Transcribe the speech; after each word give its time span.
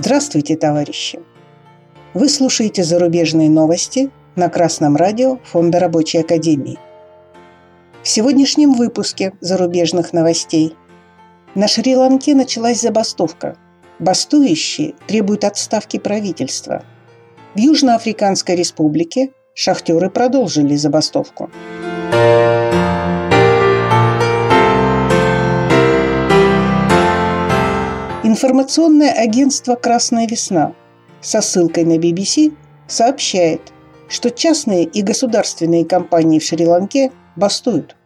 Здравствуйте, 0.00 0.56
товарищи! 0.56 1.18
Вы 2.14 2.28
слушаете 2.28 2.84
зарубежные 2.84 3.50
новости 3.50 4.12
на 4.36 4.48
Красном 4.48 4.94
радио 4.94 5.40
Фонда 5.42 5.80
Рабочей 5.80 6.18
Академии. 6.18 6.78
В 8.04 8.08
сегодняшнем 8.08 8.74
выпуске 8.74 9.32
зарубежных 9.40 10.12
новостей 10.12 10.76
на 11.56 11.66
Шри-Ланке 11.66 12.36
началась 12.36 12.80
забастовка. 12.80 13.58
Бастующие 13.98 14.94
требуют 15.08 15.42
отставки 15.42 15.98
правительства. 15.98 16.84
В 17.56 17.58
Южноафриканской 17.58 18.54
республике 18.54 19.32
шахтеры 19.52 20.10
продолжили 20.10 20.76
забастовку. 20.76 21.50
Информационное 28.38 29.10
агентство 29.10 29.74
«Красная 29.74 30.28
весна» 30.28 30.72
со 31.20 31.40
ссылкой 31.40 31.82
на 31.82 31.98
BBC 31.98 32.54
сообщает, 32.86 33.72
что 34.08 34.30
частные 34.30 34.84
и 34.84 35.02
государственные 35.02 35.84
компании 35.84 36.38
в 36.38 36.44
Шри-Ланке 36.44 37.10
бастуют. 37.34 37.96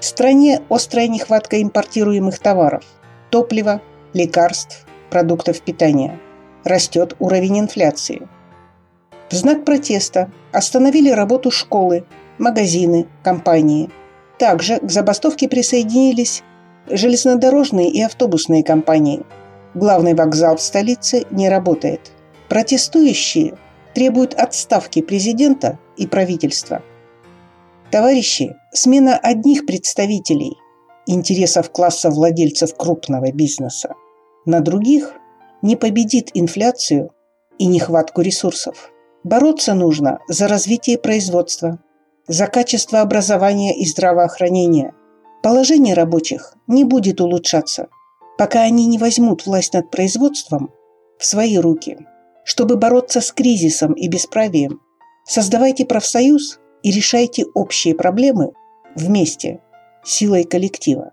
В 0.00 0.02
стране 0.02 0.62
острая 0.70 1.08
нехватка 1.08 1.60
импортируемых 1.60 2.38
товаров– 2.38 2.86
топлива, 3.30 3.82
лекарств, 4.14 4.86
продуктов 5.10 5.60
питания. 5.60 6.18
Растет 6.64 7.14
уровень 7.18 7.58
инфляции. 7.58 8.26
В 9.30 9.34
знак 9.34 9.66
протеста 9.66 10.32
остановили 10.52 11.10
работу 11.10 11.50
школы, 11.50 12.06
магазины, 12.38 13.08
компании. 13.22 13.90
Также 14.38 14.78
к 14.78 14.90
забастовке 14.90 15.50
присоединились 15.50 16.42
железнодорожные 16.88 17.90
и 17.90 18.00
автобусные 18.02 18.62
компании. 18.62 19.24
Главный 19.74 20.14
вокзал 20.14 20.56
в 20.56 20.62
столице 20.62 21.24
не 21.30 21.48
работает. 21.48 22.12
Протестующие 22.48 23.56
требуют 23.94 24.34
отставки 24.34 25.02
президента 25.02 25.78
и 25.96 26.06
правительства. 26.06 26.82
Товарищи, 27.90 28.56
смена 28.72 29.16
одних 29.16 29.66
представителей 29.66 30.56
интересов 31.06 31.70
класса 31.70 32.10
владельцев 32.10 32.74
крупного 32.76 33.30
бизнеса 33.30 33.94
на 34.46 34.60
других 34.60 35.14
не 35.62 35.76
победит 35.76 36.30
инфляцию 36.34 37.10
и 37.58 37.66
нехватку 37.66 38.20
ресурсов. 38.20 38.90
Бороться 39.22 39.74
нужно 39.74 40.18
за 40.28 40.48
развитие 40.48 40.98
производства, 40.98 41.78
за 42.26 42.46
качество 42.46 43.00
образования 43.00 43.74
и 43.76 43.86
здравоохранения– 43.86 44.92
Положение 45.44 45.92
рабочих 45.92 46.54
не 46.66 46.84
будет 46.84 47.20
улучшаться, 47.20 47.88
пока 48.38 48.62
они 48.62 48.86
не 48.86 48.96
возьмут 48.96 49.44
власть 49.44 49.74
над 49.74 49.90
производством 49.90 50.72
в 51.18 51.26
свои 51.26 51.58
руки. 51.58 51.98
Чтобы 52.46 52.78
бороться 52.78 53.20
с 53.20 53.30
кризисом 53.30 53.92
и 53.92 54.08
бесправием, 54.08 54.80
создавайте 55.26 55.84
профсоюз 55.84 56.60
и 56.82 56.90
решайте 56.90 57.44
общие 57.52 57.94
проблемы 57.94 58.52
вместе, 58.96 59.60
силой 60.02 60.44
коллектива. 60.44 61.12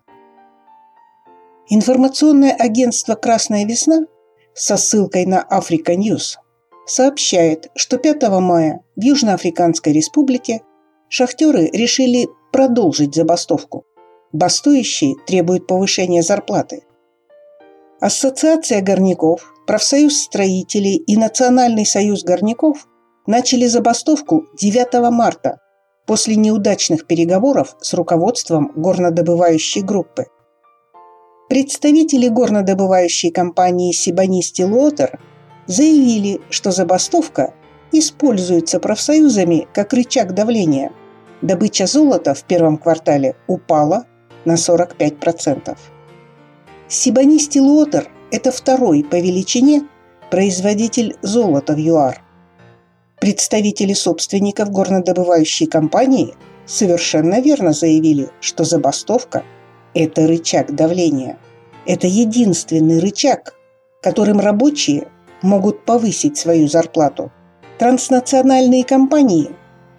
Информационное 1.68 2.54
агентство 2.54 3.16
«Красная 3.16 3.66
весна» 3.66 4.06
со 4.54 4.78
ссылкой 4.78 5.26
на 5.26 5.46
Africa 5.52 5.94
News 5.94 6.38
сообщает, 6.86 7.70
что 7.76 7.98
5 7.98 8.30
мая 8.40 8.80
в 8.96 9.02
Южноафриканской 9.02 9.92
республике 9.92 10.62
шахтеры 11.10 11.70
решили 11.74 12.30
продолжить 12.54 13.14
забастовку. 13.14 13.84
Бастующие 14.34 15.16
требуют 15.28 15.68
повышения 15.68 16.22
зарплаты. 16.22 16.84
Ассоциация 18.00 18.82
горняков, 18.82 19.54
профсоюз 19.68 20.18
строителей 20.22 20.96
и 20.96 21.18
Национальный 21.18 21.86
союз 21.86 22.24
горняков 22.24 22.88
начали 23.28 23.68
забастовку 23.68 24.46
9 24.58 25.12
марта 25.12 25.60
после 26.08 26.36
неудачных 26.36 27.08
переговоров 27.08 27.76
с 27.82 27.94
руководством 27.94 28.72
горнодобывающей 28.76 29.82
группы. 29.82 30.28
Представители 31.50 32.30
горнодобывающей 32.30 33.32
компании 33.32 33.92
Сибанисти 33.92 34.62
Лотер 34.62 35.20
заявили, 35.68 36.40
что 36.50 36.72
забастовка 36.72 37.54
используется 37.92 38.80
профсоюзами 38.80 39.68
как 39.74 39.92
рычаг 39.92 40.34
давления. 40.34 40.94
Добыча 41.42 41.86
золота 41.86 42.34
в 42.34 42.44
первом 42.46 42.78
квартале 42.78 43.36
упала 43.48 44.06
на 44.46 44.56
45%. 44.56 45.78
Сибанисти 46.88 47.60
Лотер– 47.60 48.10
это 48.32 48.52
второй 48.52 49.04
по 49.04 49.16
величине 49.16 49.84
производитель 50.30 51.16
золота 51.22 51.74
в 51.74 51.78
ЮАР. 51.78 52.22
Представители 53.20 53.94
собственников 53.94 54.72
горнодобывающей 54.72 55.68
компании 55.68 56.34
совершенно 56.66 57.40
верно 57.40 57.74
заявили, 57.74 58.30
что 58.40 58.64
забастовка– 58.64 59.44
это 59.94 60.28
рычаг 60.28 60.74
давления. 60.74 61.38
Это 61.86 62.08
единственный 62.08 63.00
рычаг, 63.00 63.56
которым 64.02 64.40
рабочие 64.40 65.08
могут 65.42 65.86
повысить 65.86 66.38
свою 66.38 66.68
зарплату. 66.68 67.32
Транснациональные 67.78 68.84
компании 68.84 69.52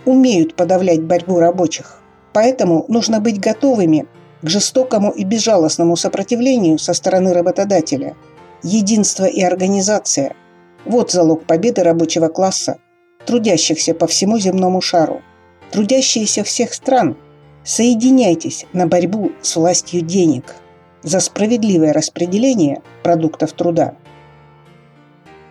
умеют 0.05 0.55
подавлять 0.55 1.03
борьбу 1.03 1.39
рабочих, 1.39 2.01
поэтому 2.33 2.85
нужно 2.89 3.21
быть 3.21 3.41
готовыми 3.41 4.07
к 4.43 4.49
жестокому 4.49 5.11
и 5.11 5.25
безжалостному 5.25 5.97
сопротивлению 5.97 6.79
со 6.79 6.95
стороны 6.95 7.33
работодателя. 7.33 8.17
Единство 8.63 9.25
и 9.25 9.41
организация– 9.43 10.35
вот 10.85 11.11
залог 11.13 11.45
победы 11.45 11.83
рабочего 11.83 12.29
класса, 12.29 12.79
трудящихся 13.25 13.95
по 13.95 14.07
всему 14.07 14.39
земному 14.39 14.81
шару. 14.81 15.23
Трудящиеся 15.71 16.45
всех 16.45 16.75
стран, 16.75 17.17
соединяйтесь 17.65 18.67
на 18.73 18.87
борьбу 18.87 19.33
с 19.43 19.57
властью 19.57 20.03
денег 20.03 20.57
за 21.03 21.21
справедливое 21.21 21.93
распределение 21.93 22.83
продуктов 23.03 23.53
труда. 23.53 23.95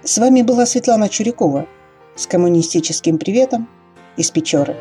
С 0.03 0.17
вами 0.17 0.41
была 0.41 0.65
Светлана 0.65 1.09
Чурякова 1.09 1.65
с 2.15 2.27
коммунистическим 2.27 3.17
приветом 3.17 3.69
из 4.17 4.31
Печоры. 4.31 4.75